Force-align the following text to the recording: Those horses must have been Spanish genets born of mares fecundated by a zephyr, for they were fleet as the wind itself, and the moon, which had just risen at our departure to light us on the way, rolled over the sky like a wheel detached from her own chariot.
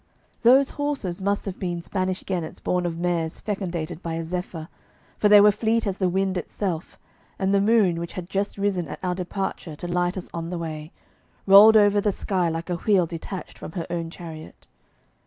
Those 0.41 0.71
horses 0.81 1.21
must 1.21 1.45
have 1.45 1.59
been 1.59 1.83
Spanish 1.83 2.21
genets 2.23 2.59
born 2.59 2.87
of 2.87 2.97
mares 2.97 3.39
fecundated 3.39 4.01
by 4.01 4.15
a 4.15 4.23
zephyr, 4.23 4.67
for 5.19 5.29
they 5.29 5.39
were 5.39 5.51
fleet 5.51 5.85
as 5.85 5.99
the 5.99 6.09
wind 6.09 6.39
itself, 6.39 6.97
and 7.37 7.53
the 7.53 7.61
moon, 7.61 7.99
which 7.99 8.13
had 8.13 8.27
just 8.27 8.57
risen 8.57 8.87
at 8.87 8.97
our 9.03 9.13
departure 9.13 9.75
to 9.75 9.87
light 9.87 10.17
us 10.17 10.27
on 10.33 10.49
the 10.49 10.57
way, 10.57 10.91
rolled 11.45 11.77
over 11.77 12.01
the 12.01 12.11
sky 12.11 12.49
like 12.49 12.71
a 12.71 12.77
wheel 12.77 13.05
detached 13.05 13.59
from 13.59 13.73
her 13.73 13.85
own 13.91 14.09
chariot. 14.09 14.65